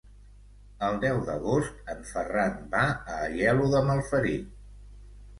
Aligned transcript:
El 0.85 0.95
deu 1.01 1.17
d'agost 1.25 1.91
en 1.93 1.99
Ferran 2.11 2.55
va 2.71 2.81
a 2.93 3.19
Aielo 3.27 3.67
de 3.75 3.83
Malferit. 3.91 4.49